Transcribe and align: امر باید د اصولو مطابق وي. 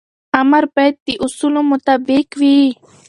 امر 0.39 0.63
باید 0.75 0.95
د 1.07 1.09
اصولو 1.25 1.61
مطابق 1.71 2.27
وي. 2.39 2.59